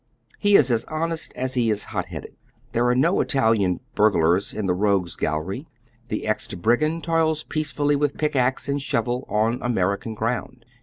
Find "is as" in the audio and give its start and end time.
0.55-0.83